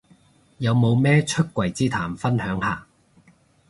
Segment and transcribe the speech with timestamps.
[0.57, 2.87] 有冇咩出櫃之談分享下